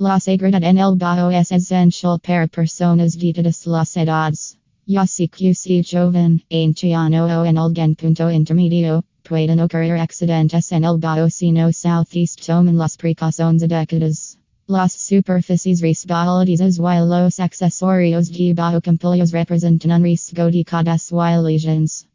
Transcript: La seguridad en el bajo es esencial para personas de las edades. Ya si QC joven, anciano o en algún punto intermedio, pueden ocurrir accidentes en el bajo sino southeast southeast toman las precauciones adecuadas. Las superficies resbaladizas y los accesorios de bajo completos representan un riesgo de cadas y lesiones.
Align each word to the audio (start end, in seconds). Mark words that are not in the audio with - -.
La 0.00 0.20
seguridad 0.20 0.62
en 0.62 0.78
el 0.78 0.94
bajo 0.94 1.28
es 1.32 1.50
esencial 1.50 2.20
para 2.20 2.46
personas 2.46 3.18
de 3.18 3.32
las 3.64 3.96
edades. 3.96 4.56
Ya 4.86 5.04
si 5.08 5.26
QC 5.26 5.82
joven, 5.82 6.40
anciano 6.48 7.26
o 7.26 7.44
en 7.44 7.58
algún 7.58 7.96
punto 7.96 8.30
intermedio, 8.30 9.02
pueden 9.24 9.58
ocurrir 9.58 9.94
accidentes 9.94 10.70
en 10.70 10.84
el 10.84 10.98
bajo 10.98 11.28
sino 11.30 11.72
southeast 11.72 11.72
southeast 11.72 12.46
toman 12.46 12.78
las 12.78 12.96
precauciones 12.96 13.64
adecuadas. 13.64 14.38
Las 14.68 14.92
superficies 14.92 15.80
resbaladizas 15.80 16.78
y 16.78 16.80
los 16.80 17.40
accesorios 17.40 18.30
de 18.30 18.54
bajo 18.54 18.80
completos 18.80 19.32
representan 19.32 19.90
un 19.90 20.04
riesgo 20.04 20.48
de 20.48 20.64
cadas 20.64 21.10
y 21.10 21.42
lesiones. 21.42 22.06